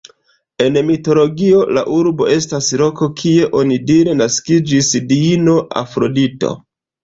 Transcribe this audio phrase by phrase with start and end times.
[0.67, 6.57] En mitologio la urbo estas loko, kie onidire naskiĝis diino Afrodito.